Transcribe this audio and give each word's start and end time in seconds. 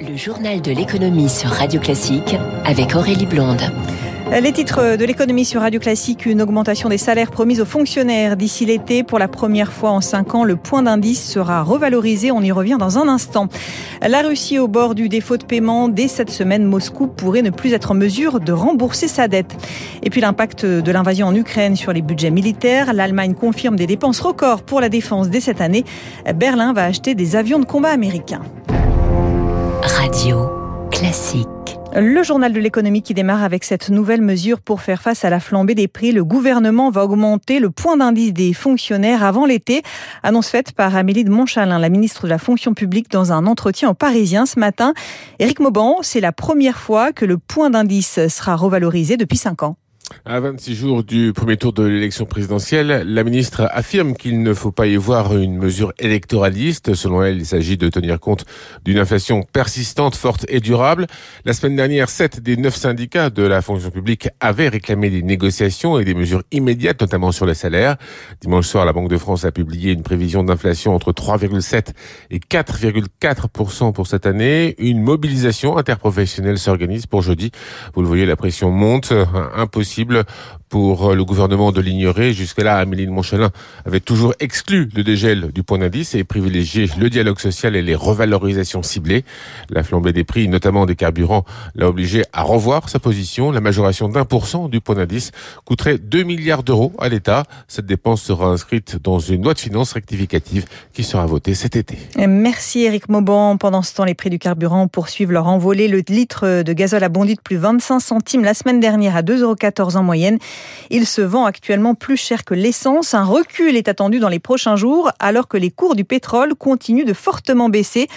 Le 0.00 0.14
journal 0.16 0.60
de 0.60 0.72
l'économie 0.72 1.28
sur 1.28 1.48
Radio 1.48 1.80
Classique 1.80 2.36
avec 2.64 2.94
Aurélie 2.94 3.24
Blonde. 3.24 3.62
Les 4.42 4.52
titres 4.52 4.96
de 4.96 5.04
l'économie 5.04 5.44
sur 5.44 5.62
Radio 5.62 5.80
Classique, 5.80 6.26
une 6.26 6.42
augmentation 6.42 6.88
des 6.88 6.98
salaires 6.98 7.30
promise 7.30 7.60
aux 7.60 7.66
fonctionnaires 7.66 8.36
d'ici 8.36 8.66
l'été. 8.66 9.04
Pour 9.04 9.18
la 9.18 9.28
première 9.28 9.72
fois 9.72 9.90
en 9.90 10.00
cinq 10.02 10.34
ans, 10.34 10.44
le 10.44 10.56
point 10.56 10.82
d'indice 10.82 11.26
sera 11.26 11.62
revalorisé. 11.62 12.30
On 12.30 12.42
y 12.42 12.52
revient 12.52 12.76
dans 12.78 12.98
un 12.98 13.08
instant. 13.08 13.48
La 14.02 14.20
Russie 14.20 14.58
au 14.58 14.68
bord 14.68 14.94
du 14.94 15.08
défaut 15.08 15.38
de 15.38 15.44
paiement. 15.44 15.88
Dès 15.88 16.08
cette 16.08 16.30
semaine, 16.30 16.64
Moscou 16.64 17.06
pourrait 17.06 17.42
ne 17.42 17.50
plus 17.50 17.72
être 17.72 17.92
en 17.92 17.94
mesure 17.94 18.40
de 18.40 18.52
rembourser 18.52 19.08
sa 19.08 19.28
dette. 19.28 19.56
Et 20.02 20.10
puis 20.10 20.20
l'impact 20.20 20.66
de 20.66 20.92
l'invasion 20.92 21.28
en 21.28 21.34
Ukraine 21.34 21.74
sur 21.74 21.92
les 21.92 22.02
budgets 22.02 22.30
militaires. 22.30 22.92
L'Allemagne 22.92 23.34
confirme 23.34 23.76
des 23.76 23.86
dépenses 23.86 24.20
records 24.20 24.62
pour 24.62 24.80
la 24.80 24.90
défense 24.90 25.30
dès 25.30 25.40
cette 25.40 25.60
année. 25.60 25.84
Berlin 26.34 26.72
va 26.74 26.84
acheter 26.84 27.14
des 27.14 27.36
avions 27.36 27.60
de 27.60 27.64
combat 27.64 27.90
américains. 27.90 28.42
Radio 29.86 30.50
Classique. 30.90 31.46
Le 31.94 32.22
journal 32.24 32.52
de 32.52 32.58
l'économie 32.58 33.02
qui 33.02 33.14
démarre 33.14 33.44
avec 33.44 33.62
cette 33.62 33.88
nouvelle 33.88 34.20
mesure 34.20 34.60
pour 34.60 34.82
faire 34.82 35.00
face 35.00 35.24
à 35.24 35.30
la 35.30 35.38
flambée 35.38 35.76
des 35.76 35.86
prix. 35.86 36.10
Le 36.10 36.24
gouvernement 36.24 36.90
va 36.90 37.04
augmenter 37.04 37.60
le 37.60 37.70
point 37.70 37.96
d'indice 37.96 38.32
des 38.32 38.52
fonctionnaires 38.52 39.22
avant 39.22 39.46
l'été. 39.46 39.82
Annonce 40.24 40.48
faite 40.48 40.72
par 40.72 40.96
Amélie 40.96 41.22
de 41.22 41.30
Montchalin, 41.30 41.78
la 41.78 41.88
ministre 41.88 42.24
de 42.24 42.30
la 42.30 42.38
fonction 42.38 42.74
publique, 42.74 43.10
dans 43.10 43.32
un 43.32 43.46
entretien 43.46 43.88
au 43.88 43.94
Parisien 43.94 44.44
ce 44.44 44.58
matin. 44.58 44.92
Éric 45.38 45.60
Mauban, 45.60 45.98
c'est 46.02 46.20
la 46.20 46.32
première 46.32 46.78
fois 46.78 47.12
que 47.12 47.24
le 47.24 47.38
point 47.38 47.70
d'indice 47.70 48.26
sera 48.26 48.56
revalorisé 48.56 49.16
depuis 49.16 49.38
cinq 49.38 49.62
ans. 49.62 49.76
À 50.24 50.40
26 50.40 50.74
jours 50.74 51.04
du 51.04 51.32
premier 51.32 51.56
tour 51.56 51.72
de 51.72 51.82
l'élection 51.82 52.26
présidentielle, 52.26 53.04
la 53.06 53.24
ministre 53.24 53.68
affirme 53.72 54.14
qu'il 54.14 54.42
ne 54.42 54.54
faut 54.54 54.70
pas 54.70 54.86
y 54.86 54.96
voir 54.96 55.36
une 55.36 55.56
mesure 55.56 55.92
électoraliste. 55.98 56.94
Selon 56.94 57.22
elle, 57.22 57.38
il 57.38 57.46
s'agit 57.46 57.76
de 57.76 57.88
tenir 57.88 58.20
compte 58.20 58.44
d'une 58.84 58.98
inflation 58.98 59.42
persistante, 59.42 60.14
forte 60.14 60.44
et 60.48 60.60
durable. 60.60 61.06
La 61.44 61.52
semaine 61.52 61.74
dernière, 61.74 62.08
sept 62.08 62.40
des 62.40 62.56
neuf 62.56 62.76
syndicats 62.76 63.30
de 63.30 63.42
la 63.42 63.62
fonction 63.62 63.90
publique 63.90 64.28
avaient 64.38 64.68
réclamé 64.68 65.10
des 65.10 65.22
négociations 65.22 65.98
et 65.98 66.04
des 66.04 66.14
mesures 66.14 66.42
immédiates, 66.52 67.00
notamment 67.00 67.32
sur 67.32 67.46
les 67.46 67.54
salaires. 67.54 67.96
Dimanche 68.40 68.66
soir, 68.66 68.84
la 68.84 68.92
Banque 68.92 69.10
de 69.10 69.18
France 69.18 69.44
a 69.44 69.50
publié 69.50 69.92
une 69.92 70.02
prévision 70.02 70.44
d'inflation 70.44 70.94
entre 70.94 71.12
3,7 71.12 71.94
et 72.30 72.38
4,4 72.38 73.92
pour 73.92 74.06
cette 74.06 74.26
année. 74.26 74.76
Une 74.78 75.02
mobilisation 75.02 75.78
interprofessionnelle 75.78 76.58
s'organise 76.58 77.06
pour 77.06 77.22
jeudi. 77.22 77.50
Vous 77.94 78.02
le 78.02 78.08
voyez, 78.08 78.26
la 78.26 78.36
pression 78.36 78.70
monte. 78.70 79.12
Impossible 79.56 79.95
possible 79.96 80.24
pour 80.68 81.14
le 81.14 81.24
gouvernement 81.24 81.72
de 81.72 81.80
l'ignorer. 81.80 82.32
Jusque-là, 82.32 82.78
Amélie 82.78 83.06
de 83.06 83.50
avait 83.84 84.00
toujours 84.00 84.34
exclu 84.40 84.88
le 84.94 85.02
dégel 85.02 85.52
du 85.52 85.62
point 85.62 85.78
d'indice 85.78 86.14
et 86.14 86.24
privilégié 86.24 86.88
le 86.98 87.08
dialogue 87.10 87.38
social 87.38 87.76
et 87.76 87.82
les 87.82 87.94
revalorisations 87.94 88.82
ciblées. 88.82 89.24
La 89.70 89.82
flambée 89.82 90.12
des 90.12 90.24
prix, 90.24 90.48
notamment 90.48 90.86
des 90.86 90.96
carburants, 90.96 91.44
l'a 91.74 91.88
obligé 91.88 92.24
à 92.32 92.42
revoir 92.42 92.88
sa 92.88 92.98
position. 92.98 93.50
La 93.50 93.60
majoration 93.60 94.08
d'un 94.08 94.24
pour 94.24 94.46
cent 94.46 94.68
du 94.68 94.80
point 94.80 94.96
d'indice 94.96 95.30
coûterait 95.64 95.98
2 95.98 96.22
milliards 96.22 96.62
d'euros 96.62 96.92
à 96.98 97.08
l'État. 97.08 97.44
Cette 97.68 97.86
dépense 97.86 98.22
sera 98.22 98.46
inscrite 98.46 98.96
dans 99.02 99.18
une 99.18 99.42
loi 99.42 99.54
de 99.54 99.58
finances 99.58 99.92
rectificative 99.92 100.66
qui 100.92 101.04
sera 101.04 101.26
votée 101.26 101.54
cet 101.54 101.76
été. 101.76 101.98
Merci 102.18 102.82
Eric 102.84 103.08
Mauban. 103.08 103.56
Pendant 103.56 103.82
ce 103.82 103.94
temps, 103.94 104.04
les 104.04 104.14
prix 104.14 104.30
du 104.30 104.38
carburant 104.38 104.88
poursuivent 104.88 105.32
leur 105.32 105.46
envolée. 105.46 105.88
Le 105.88 106.02
litre 106.08 106.62
de 106.62 106.72
gazole 106.72 107.04
a 107.04 107.08
bondi 107.08 107.34
de 107.34 107.40
plus 107.40 107.56
25 107.56 108.00
centimes 108.00 108.44
la 108.44 108.54
semaine 108.54 108.80
dernière 108.80 109.16
à 109.16 109.22
2,14 109.22 109.80
euros 109.80 109.96
en 109.96 110.02
moyenne. 110.02 110.38
Il 110.90 111.06
se 111.06 111.20
vend 111.20 111.44
actuellement 111.44 111.94
plus 111.94 112.16
cher 112.16 112.44
que 112.44 112.54
l'essence. 112.54 113.14
Un 113.14 113.24
recul 113.24 113.76
est 113.76 113.88
attendu 113.88 114.18
dans 114.18 114.28
les 114.28 114.38
prochains 114.38 114.76
jours 114.76 115.10
alors 115.18 115.48
que 115.48 115.56
les 115.56 115.70
cours 115.70 115.96
du 115.96 116.04
pétrole 116.04 116.54
continuent 116.54 117.04
de 117.04 117.12
fortement 117.12 117.68
baisser. 117.68 118.08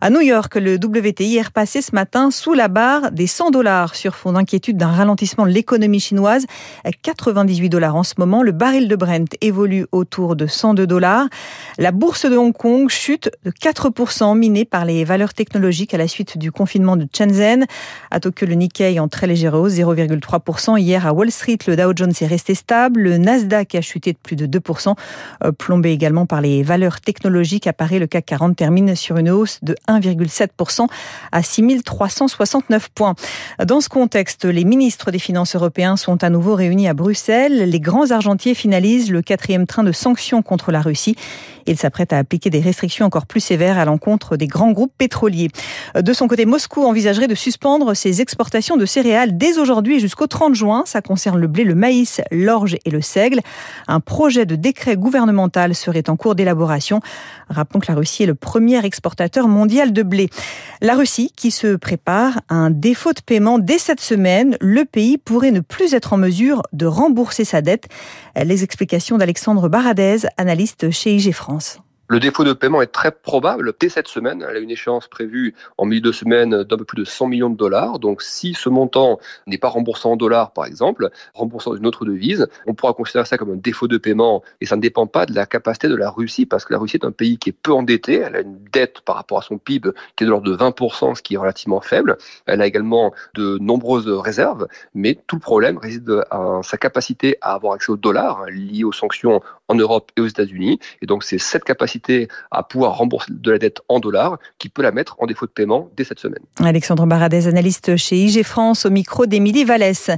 À 0.00 0.10
New 0.10 0.20
York, 0.20 0.56
le 0.56 0.74
WTI 0.74 1.36
est 1.36 1.42
repassé 1.42 1.82
ce 1.82 1.94
matin 1.94 2.30
sous 2.30 2.52
la 2.52 2.68
barre 2.68 3.12
des 3.12 3.26
100 3.26 3.50
dollars 3.50 3.94
sur 3.94 4.14
fond 4.14 4.32
d'inquiétude 4.32 4.76
d'un 4.76 4.90
ralentissement 4.90 5.46
de 5.46 5.50
l'économie 5.50 6.00
chinoise. 6.00 6.46
98 7.02 7.68
dollars 7.68 7.96
en 7.96 8.02
ce 8.02 8.14
moment. 8.18 8.42
Le 8.42 8.52
baril 8.52 8.88
de 8.88 8.96
Brent 8.96 9.36
évolue 9.40 9.86
autour 9.92 10.36
de 10.36 10.46
102 10.46 10.86
dollars. 10.86 11.26
La 11.78 11.92
bourse 11.92 12.26
de 12.26 12.36
Hong 12.36 12.52
Kong 12.52 12.88
chute 12.88 13.30
de 13.44 13.50
4% 13.50 14.36
minée 14.36 14.64
par 14.64 14.84
les 14.84 15.04
valeurs 15.04 15.34
technologiques 15.34 15.94
à 15.94 15.98
la 15.98 16.08
suite 16.08 16.38
du 16.38 16.52
confinement 16.52 16.96
de 16.96 17.06
Shenzhen. 17.12 17.66
À 18.10 18.20
Tokyo, 18.20 18.46
le 18.46 18.54
Nikkei 18.54 18.98
en 18.98 19.08
très 19.08 19.26
légère 19.26 19.54
hausse, 19.54 19.74
0,3%. 19.74 20.78
Hier, 20.78 21.06
à 21.06 21.12
Wall 21.12 21.30
Street, 21.30 21.58
le 21.66 21.76
Jones 21.94 22.12
est 22.20 22.26
resté 22.26 22.54
stable. 22.54 23.00
Le 23.00 23.18
Nasdaq 23.18 23.74
a 23.74 23.80
chuté 23.80 24.12
de 24.12 24.18
plus 24.18 24.36
de 24.36 24.46
2%, 24.46 24.94
euh, 25.44 25.52
plombé 25.52 25.92
également 25.92 26.26
par 26.26 26.40
les 26.40 26.62
valeurs 26.62 27.00
technologiques. 27.00 27.66
À 27.66 27.74
le 27.92 28.06
CAC 28.06 28.26
40 28.26 28.56
termine 28.56 28.96
sur 28.96 29.16
une 29.16 29.30
hausse 29.30 29.60
de 29.62 29.76
1,7% 29.88 30.88
à 31.30 31.42
6369 31.42 32.88
points. 32.90 33.14
Dans 33.64 33.80
ce 33.80 33.88
contexte, 33.88 34.44
les 34.44 34.64
ministres 34.64 35.10
des 35.10 35.18
Finances 35.18 35.54
européens 35.54 35.96
sont 35.96 36.24
à 36.24 36.30
nouveau 36.30 36.54
réunis 36.54 36.88
à 36.88 36.94
Bruxelles. 36.94 37.70
Les 37.70 37.80
grands 37.80 38.10
argentiers 38.10 38.54
finalisent 38.54 39.10
le 39.10 39.22
quatrième 39.22 39.66
train 39.66 39.84
de 39.84 39.92
sanctions 39.92 40.42
contre 40.42 40.72
la 40.72 40.80
Russie. 40.80 41.16
Ils 41.66 41.78
s'apprêtent 41.78 42.12
à 42.12 42.18
appliquer 42.18 42.50
des 42.50 42.60
restrictions 42.60 43.06
encore 43.06 43.26
plus 43.26 43.40
sévères 43.40 43.78
à 43.78 43.84
l'encontre 43.84 44.36
des 44.36 44.46
grands 44.46 44.72
groupes 44.72 44.92
pétroliers. 44.96 45.48
De 46.00 46.12
son 46.12 46.28
côté, 46.28 46.46
Moscou 46.46 46.84
envisagerait 46.84 47.28
de 47.28 47.34
suspendre 47.34 47.94
ses 47.94 48.20
exportations 48.20 48.76
de 48.76 48.86
céréales 48.86 49.36
dès 49.36 49.58
aujourd'hui 49.58 50.00
jusqu'au 50.00 50.26
30 50.26 50.54
juin. 50.54 50.82
Ça 50.86 51.02
concerne 51.02 51.38
le 51.38 51.46
blé, 51.46 51.64
le 51.64 51.74
maïs, 51.74 52.20
l'orge 52.30 52.76
et 52.84 52.90
le 52.90 53.00
seigle. 53.00 53.40
Un 53.88 54.00
projet 54.00 54.46
de 54.46 54.56
décret 54.56 54.96
gouvernemental 54.96 55.74
serait 55.74 56.08
en 56.08 56.16
cours 56.16 56.34
d'élaboration. 56.34 57.00
Rappelons 57.48 57.80
que 57.80 57.90
la 57.90 57.96
Russie 57.96 58.24
est 58.24 58.26
le 58.26 58.34
premier 58.34 58.84
exportateur 58.84 59.48
mondial 59.48 59.92
de 59.92 60.02
blé. 60.02 60.30
La 60.82 60.94
Russie 60.94 61.32
qui 61.34 61.50
se 61.50 61.76
prépare 61.76 62.40
à 62.48 62.54
un 62.54 62.70
défaut 62.70 63.12
de 63.12 63.20
paiement 63.20 63.58
dès 63.58 63.78
cette 63.78 64.00
semaine. 64.00 64.56
Le 64.60 64.84
pays 64.84 65.16
pourrait 65.18 65.50
ne 65.50 65.60
plus 65.60 65.94
être 65.94 66.12
en 66.12 66.18
mesure 66.18 66.62
de 66.72 66.86
rembourser 66.86 67.44
sa 67.44 67.62
dette. 67.62 67.88
Les 68.36 68.62
explications 68.62 69.16
d'Alexandre 69.16 69.68
Baradez, 69.68 70.26
analyste 70.36 70.90
chez 70.90 71.14
IG 71.16 71.32
France. 71.32 71.80
Le 72.08 72.20
défaut 72.20 72.44
de 72.44 72.52
paiement 72.52 72.82
est 72.82 72.86
très 72.92 73.10
probable 73.10 73.74
dès 73.80 73.88
cette 73.88 74.06
semaine. 74.06 74.46
Elle 74.48 74.56
a 74.56 74.60
une 74.60 74.70
échéance 74.70 75.08
prévue 75.08 75.54
en 75.76 75.86
milieu 75.86 76.00
de 76.00 76.12
semaine 76.12 76.62
d'un 76.62 76.76
peu 76.76 76.84
plus 76.84 76.96
de 76.96 77.04
100 77.04 77.26
millions 77.26 77.50
de 77.50 77.56
dollars. 77.56 77.98
Donc, 77.98 78.22
si 78.22 78.54
ce 78.54 78.68
montant 78.68 79.18
n'est 79.48 79.58
pas 79.58 79.68
remboursé 79.68 80.06
en 80.06 80.14
dollars, 80.14 80.52
par 80.52 80.66
exemple, 80.66 81.10
remboursé 81.34 81.70
dans 81.70 81.76
une 81.76 81.86
autre 81.86 82.04
devise, 82.04 82.46
on 82.66 82.74
pourra 82.74 82.92
considérer 82.92 83.24
ça 83.24 83.36
comme 83.38 83.50
un 83.50 83.56
défaut 83.56 83.88
de 83.88 83.98
paiement. 83.98 84.44
Et 84.60 84.66
ça 84.66 84.76
ne 84.76 84.80
dépend 84.80 85.08
pas 85.08 85.26
de 85.26 85.34
la 85.34 85.46
capacité 85.46 85.88
de 85.88 85.96
la 85.96 86.08
Russie, 86.10 86.46
parce 86.46 86.64
que 86.64 86.72
la 86.72 86.78
Russie 86.78 86.96
est 86.96 87.04
un 87.04 87.10
pays 87.10 87.38
qui 87.38 87.50
est 87.50 87.56
peu 87.60 87.72
endetté. 87.72 88.14
Elle 88.14 88.36
a 88.36 88.40
une 88.40 88.58
dette 88.72 89.00
par 89.00 89.16
rapport 89.16 89.38
à 89.38 89.42
son 89.42 89.58
PIB 89.58 89.90
qui 90.14 90.22
est 90.22 90.26
de 90.26 90.30
l'ordre 90.30 90.48
de 90.48 90.56
20%, 90.56 91.16
ce 91.16 91.22
qui 91.22 91.34
est 91.34 91.38
relativement 91.38 91.80
faible. 91.80 92.18
Elle 92.46 92.60
a 92.60 92.66
également 92.66 93.12
de 93.34 93.58
nombreuses 93.58 94.08
réserves. 94.08 94.68
Mais 94.94 95.18
tout 95.26 95.36
le 95.36 95.40
problème 95.40 95.76
réside 95.76 96.22
à 96.30 96.60
sa 96.62 96.76
capacité 96.76 97.36
à 97.40 97.54
avoir 97.54 97.72
accès 97.72 97.90
aux 97.90 97.96
dollars 97.96 98.46
liés 98.46 98.84
aux 98.84 98.92
sanctions 98.92 99.40
en 99.66 99.74
Europe 99.74 100.12
et 100.16 100.20
aux 100.20 100.26
États-Unis. 100.28 100.78
Et 101.02 101.06
donc, 101.06 101.24
c'est 101.24 101.38
cette 101.38 101.64
capacité 101.64 101.95
à 102.50 102.62
pouvoir 102.62 102.96
rembourser 102.96 103.32
de 103.32 103.50
la 103.50 103.58
dette 103.58 103.80
en 103.88 104.00
dollars 104.00 104.38
qui 104.58 104.68
peut 104.68 104.82
la 104.82 104.92
mettre 104.92 105.16
en 105.18 105.26
défaut 105.26 105.46
de 105.46 105.50
paiement 105.50 105.88
dès 105.96 106.04
cette 106.04 106.20
semaine. 106.20 106.42
Alexandre 106.58 107.06
Baradez, 107.06 107.46
analyste 107.46 107.96
chez 107.96 108.16
IG 108.16 108.42
France, 108.42 108.86
au 108.86 108.90
micro 108.90 109.26
d'Émilie 109.26 109.64
Vallès. 109.64 110.10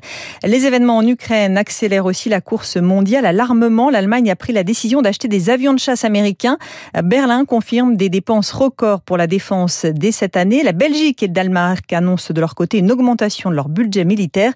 Les 0.44 0.66
événements 0.66 0.98
en 0.98 1.06
Ukraine 1.06 1.56
accélèrent 1.56 2.06
aussi 2.06 2.28
la 2.28 2.40
course 2.40 2.76
mondiale 2.76 3.26
à 3.26 3.32
l'armement. 3.32 3.90
L'Allemagne 3.90 4.30
a 4.30 4.36
pris 4.36 4.52
la 4.52 4.64
décision 4.64 5.02
d'acheter 5.02 5.28
des 5.28 5.50
avions 5.50 5.74
de 5.74 5.78
chasse 5.78 6.04
américains. 6.04 6.58
Berlin 7.02 7.44
confirme 7.44 7.96
des 7.96 8.08
dépenses 8.08 8.52
records 8.52 9.00
pour 9.00 9.16
la 9.16 9.26
défense 9.26 9.84
dès 9.86 10.12
cette 10.12 10.36
année. 10.36 10.62
La 10.62 10.72
Belgique 10.72 11.22
et 11.22 11.26
le 11.26 11.32
Danemark 11.32 11.92
annoncent 11.92 12.32
de 12.32 12.40
leur 12.40 12.54
côté 12.54 12.78
une 12.78 12.90
augmentation 12.90 13.50
de 13.50 13.54
leur 13.54 13.68
budget 13.68 14.04
militaire. 14.04 14.52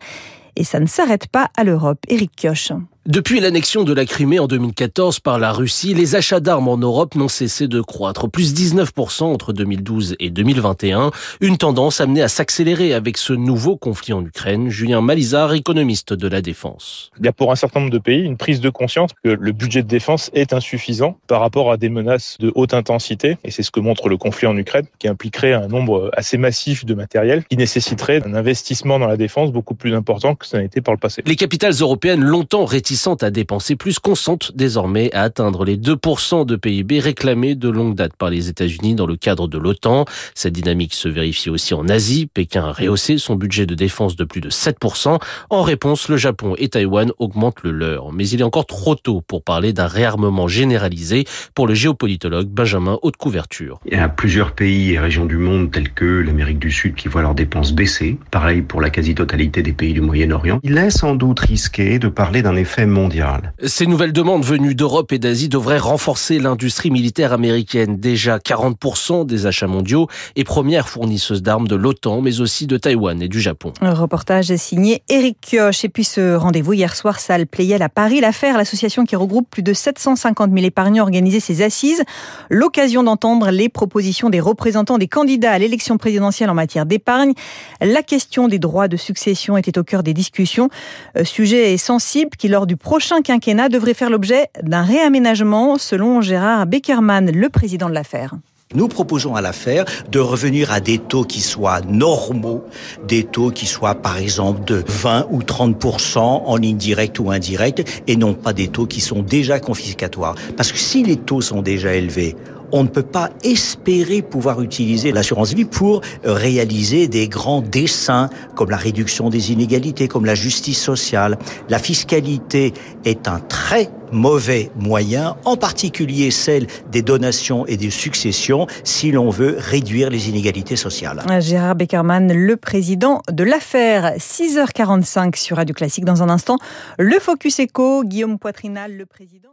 Et 0.56 0.64
ça 0.64 0.80
ne 0.80 0.86
s'arrête 0.86 1.28
pas 1.28 1.48
à 1.56 1.64
l'Europe. 1.64 1.98
Éric 2.08 2.32
Kioch. 2.36 2.72
Depuis 3.06 3.40
l'annexion 3.40 3.82
de 3.82 3.92
la 3.92 4.04
Crimée 4.04 4.38
en 4.38 4.46
2014 4.46 5.18
par 5.18 5.40
la 5.40 5.50
Russie, 5.50 5.92
les 5.92 6.14
achats 6.14 6.38
d'armes 6.38 6.68
en 6.68 6.76
Europe 6.76 7.16
n'ont 7.16 7.26
cessé 7.26 7.66
de 7.66 7.80
croître, 7.80 8.30
plus 8.30 8.54
19% 8.54 9.24
entre 9.24 9.52
2012 9.52 10.14
et 10.20 10.30
2021, 10.30 11.10
une 11.40 11.56
tendance 11.56 12.00
amenée 12.00 12.22
à 12.22 12.28
s'accélérer 12.28 12.94
avec 12.94 13.16
ce 13.16 13.32
nouveau 13.32 13.76
conflit 13.76 14.12
en 14.12 14.24
Ukraine. 14.24 14.68
Julien 14.68 15.00
Malizard, 15.00 15.52
économiste 15.52 16.12
de 16.12 16.28
la 16.28 16.42
défense. 16.42 17.10
Il 17.18 17.24
y 17.24 17.28
a 17.28 17.32
pour 17.32 17.50
un 17.50 17.56
certain 17.56 17.80
nombre 17.80 17.90
de 17.90 17.98
pays 17.98 18.22
une 18.22 18.36
prise 18.36 18.60
de 18.60 18.70
conscience 18.70 19.10
que 19.24 19.30
le 19.30 19.50
budget 19.50 19.82
de 19.82 19.88
défense 19.88 20.30
est 20.32 20.52
insuffisant 20.52 21.18
par 21.26 21.40
rapport 21.40 21.72
à 21.72 21.78
des 21.78 21.88
menaces 21.88 22.36
de 22.38 22.52
haute 22.54 22.72
intensité, 22.72 23.36
et 23.42 23.50
c'est 23.50 23.64
ce 23.64 23.72
que 23.72 23.80
montre 23.80 24.10
le 24.10 24.16
conflit 24.16 24.46
en 24.46 24.56
Ukraine, 24.56 24.86
qui 25.00 25.08
impliquerait 25.08 25.54
un 25.54 25.66
nombre 25.66 26.12
assez 26.16 26.38
massif 26.38 26.84
de 26.84 26.94
matériel, 26.94 27.42
qui 27.50 27.56
nécessiterait 27.56 28.22
un 28.24 28.34
investissement 28.34 29.00
dans 29.00 29.08
la 29.08 29.16
défense 29.16 29.50
beaucoup 29.50 29.74
plus 29.74 29.92
important 29.92 30.36
que 30.36 30.46
ça 30.46 30.58
n'a 30.58 30.62
été 30.62 30.80
par 30.80 30.94
le 30.94 31.00
passé. 31.00 31.24
Les 31.26 31.34
capitales 31.34 31.74
européennes 31.80 32.22
longtemps 32.22 32.64
réticentes 32.64 32.91
réticentes 32.92 33.22
à 33.22 33.30
dépenser 33.30 33.74
plus 33.74 33.98
consentent 33.98 34.52
désormais 34.54 35.10
à 35.14 35.22
atteindre 35.22 35.64
les 35.64 35.78
2% 35.78 36.44
de 36.44 36.56
PIB 36.56 37.00
réclamés 37.00 37.54
de 37.54 37.70
longue 37.70 37.94
date 37.94 38.14
par 38.18 38.28
les 38.28 38.50
États-Unis 38.50 38.94
dans 38.94 39.06
le 39.06 39.16
cadre 39.16 39.48
de 39.48 39.56
l'OTAN. 39.56 40.04
Cette 40.34 40.52
dynamique 40.52 40.92
se 40.92 41.08
vérifie 41.08 41.48
aussi 41.48 41.72
en 41.72 41.88
Asie. 41.88 42.26
Pékin 42.26 42.64
a 42.64 42.72
rehaussé 42.72 43.16
son 43.16 43.34
budget 43.34 43.64
de 43.64 43.74
défense 43.74 44.14
de 44.14 44.24
plus 44.24 44.42
de 44.42 44.50
7%. 44.50 45.18
En 45.48 45.62
réponse, 45.62 46.10
le 46.10 46.18
Japon 46.18 46.54
et 46.58 46.68
Taïwan 46.68 47.12
augmentent 47.18 47.62
le 47.62 47.70
leur. 47.70 48.12
Mais 48.12 48.28
il 48.28 48.40
est 48.40 48.44
encore 48.44 48.66
trop 48.66 48.94
tôt 48.94 49.22
pour 49.26 49.42
parler 49.42 49.72
d'un 49.72 49.86
réarmement 49.86 50.46
généralisé 50.46 51.24
pour 51.54 51.66
le 51.66 51.72
géopolitologue 51.72 52.48
Benjamin 52.48 52.98
Haute 53.00 53.16
Couverture. 53.16 53.80
Il 53.86 53.94
y 53.94 54.00
a 54.00 54.10
plusieurs 54.10 54.52
pays 54.52 54.92
et 54.92 54.98
régions 54.98 55.24
du 55.24 55.38
monde 55.38 55.70
tels 55.70 55.94
que 55.94 56.04
l'Amérique 56.04 56.58
du 56.58 56.70
Sud 56.70 56.94
qui 56.94 57.08
voient 57.08 57.22
leurs 57.22 57.34
dépenses 57.34 57.72
baisser. 57.72 58.18
Pareil 58.30 58.60
pour 58.60 58.82
la 58.82 58.90
quasi-totalité 58.90 59.62
des 59.62 59.72
pays 59.72 59.94
du 59.94 60.02
Moyen-Orient. 60.02 60.60
Il 60.62 60.76
est 60.76 60.90
sans 60.90 61.14
doute 61.14 61.40
risqué 61.40 61.98
de 61.98 62.08
parler 62.08 62.42
d'un 62.42 62.54
effet 62.54 62.81
mondial. 62.90 63.52
Ces 63.64 63.86
nouvelles 63.86 64.12
demandes 64.12 64.44
venues 64.44 64.74
d'Europe 64.74 65.12
et 65.12 65.18
d'Asie 65.18 65.48
devraient 65.48 65.78
renforcer 65.78 66.38
l'industrie 66.38 66.90
militaire 66.90 67.32
américaine. 67.32 67.98
Déjà 67.98 68.38
40% 68.38 69.26
des 69.26 69.46
achats 69.46 69.66
mondiaux 69.66 70.08
et 70.36 70.44
première 70.44 70.88
fournisseuse 70.88 71.42
d'armes 71.42 71.68
de 71.68 71.76
l'OTAN, 71.76 72.20
mais 72.20 72.40
aussi 72.40 72.66
de 72.66 72.76
Taïwan 72.76 73.20
et 73.22 73.28
du 73.28 73.40
Japon. 73.40 73.72
Un 73.80 73.94
reportage 73.94 74.50
est 74.50 74.56
signé 74.56 75.02
Eric 75.08 75.38
Kioch. 75.40 75.84
Et 75.84 75.88
puis 75.88 76.04
ce 76.04 76.34
rendez-vous 76.34 76.72
hier 76.72 76.94
soir, 76.94 77.20
salle 77.20 77.46
Playel 77.46 77.82
à 77.82 77.88
Paris. 77.88 78.20
L'affaire, 78.20 78.56
l'association 78.56 79.04
qui 79.04 79.16
regroupe 79.16 79.48
plus 79.50 79.62
de 79.62 79.72
750 79.72 80.52
000 80.52 80.64
épargnants 80.64 81.02
organisé 81.02 81.40
ses 81.40 81.62
assises. 81.62 82.02
L'occasion 82.50 83.02
d'entendre 83.02 83.50
les 83.50 83.68
propositions 83.68 84.30
des 84.30 84.40
représentants 84.40 84.98
des 84.98 85.08
candidats 85.08 85.52
à 85.52 85.58
l'élection 85.58 85.98
présidentielle 85.98 86.50
en 86.50 86.54
matière 86.54 86.86
d'épargne. 86.86 87.32
La 87.80 88.02
question 88.02 88.48
des 88.48 88.58
droits 88.58 88.88
de 88.88 88.96
succession 88.96 89.56
était 89.56 89.78
au 89.78 89.84
cœur 89.84 90.02
des 90.02 90.14
discussions. 90.14 90.68
Euh, 91.16 91.24
sujet 91.24 91.76
sensible 91.76 92.30
qui, 92.36 92.48
lors 92.48 92.66
du 92.72 92.78
prochain 92.78 93.20
quinquennat, 93.20 93.68
devrait 93.68 93.92
faire 93.92 94.08
l'objet 94.08 94.46
d'un 94.62 94.80
réaménagement, 94.80 95.76
selon 95.76 96.22
Gérard 96.22 96.64
Beckerman, 96.64 97.30
le 97.30 97.50
président 97.50 97.90
de 97.90 97.92
l'affaire. 97.92 98.32
Nous 98.74 98.88
proposons 98.88 99.34
à 99.34 99.42
l'affaire 99.42 99.84
de 100.10 100.18
revenir 100.18 100.72
à 100.72 100.80
des 100.80 100.96
taux 100.96 101.24
qui 101.24 101.42
soient 101.42 101.82
normaux, 101.82 102.64
des 103.06 103.24
taux 103.24 103.50
qui 103.50 103.66
soient 103.66 103.96
par 103.96 104.16
exemple 104.16 104.64
de 104.64 104.82
20 104.86 105.26
ou 105.30 105.42
30% 105.42 106.18
en 106.18 106.56
ligne 106.56 106.78
directe 106.78 107.18
ou 107.18 107.30
indirecte, 107.30 107.84
et 108.06 108.16
non 108.16 108.32
pas 108.32 108.54
des 108.54 108.68
taux 108.68 108.86
qui 108.86 109.02
sont 109.02 109.20
déjà 109.20 109.60
confiscatoires. 109.60 110.36
Parce 110.56 110.72
que 110.72 110.78
si 110.78 111.02
les 111.02 111.18
taux 111.18 111.42
sont 111.42 111.60
déjà 111.60 111.92
élevés, 111.92 112.36
on 112.72 112.82
ne 112.82 112.88
peut 112.88 113.02
pas 113.02 113.30
espérer 113.44 114.22
pouvoir 114.22 114.62
utiliser 114.62 115.12
l'assurance 115.12 115.52
vie 115.52 115.64
pour 115.64 116.00
réaliser 116.24 117.08
des 117.08 117.28
grands 117.28 117.62
dessins 117.62 118.30
comme 118.54 118.70
la 118.70 118.76
réduction 118.76 119.30
des 119.30 119.52
inégalités, 119.52 120.08
comme 120.08 120.24
la 120.24 120.34
justice 120.34 120.80
sociale. 120.80 121.38
La 121.68 121.78
fiscalité 121.78 122.72
est 123.04 123.28
un 123.28 123.38
très 123.40 123.90
mauvais 124.12 124.70
moyen, 124.76 125.36
en 125.44 125.56
particulier 125.56 126.30
celle 126.30 126.66
des 126.90 127.02
donations 127.02 127.66
et 127.66 127.76
des 127.76 127.90
successions, 127.90 128.66
si 128.84 129.10
l'on 129.10 129.30
veut 129.30 129.56
réduire 129.58 130.10
les 130.10 130.28
inégalités 130.28 130.76
sociales. 130.76 131.22
Gérard 131.40 131.74
Beckerman, 131.74 132.32
le 132.32 132.56
président 132.56 133.22
de 133.30 133.44
l'affaire. 133.44 134.16
6h45 134.18 135.36
sur 135.36 135.56
Radio 135.56 135.74
Classique. 135.74 136.04
Dans 136.04 136.22
un 136.22 136.28
instant, 136.28 136.58
le 136.98 137.18
Focus 137.18 137.58
Echo, 137.60 138.04
Guillaume 138.04 138.38
Poitrinal, 138.38 138.96
le 138.96 139.06
président. 139.06 139.52